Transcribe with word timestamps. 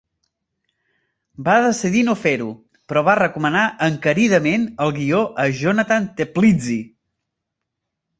Va 1.49 1.57
decidir 1.65 1.99
no 2.07 2.15
fer-ho, 2.21 2.47
però 2.91 3.03
va 3.07 3.15
recomanar 3.19 3.65
encaridament 3.89 4.65
el 4.87 4.95
guió 4.97 5.21
a 5.45 5.45
Jonathan 5.61 6.09
Teplitzky. 6.23 6.79